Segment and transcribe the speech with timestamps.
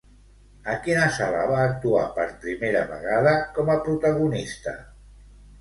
[0.71, 4.79] A quina sala va actuar per primera vegada com a protagonista?